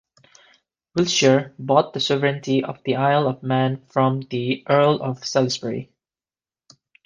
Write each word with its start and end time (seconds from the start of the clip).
Wiltshire 0.95 1.53
bought 1.59 1.93
the 1.93 1.99
sovereignty 1.99 2.63
of 2.63 2.81
the 2.83 2.95
Isle 2.95 3.27
of 3.27 3.43
Man 3.43 3.85
from 3.85 4.21
the 4.21 4.63
Earl 4.67 4.99
of 4.99 5.23
Salisbury. 5.23 5.91